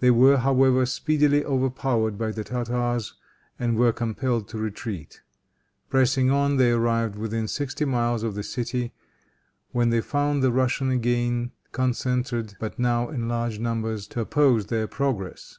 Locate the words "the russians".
10.42-10.92